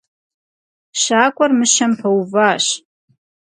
Щакӏуэр 1.01 1.51
мыщэм 1.57 1.91
пэуващ. 1.99 2.65